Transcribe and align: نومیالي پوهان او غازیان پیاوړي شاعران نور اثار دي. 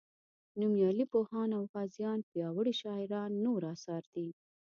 نومیالي 0.59 1.05
پوهان 1.13 1.49
او 1.57 1.63
غازیان 1.73 2.19
پیاوړي 2.29 2.73
شاعران 2.81 3.31
نور 3.45 3.61
اثار 3.75 4.03
دي. 4.15 4.27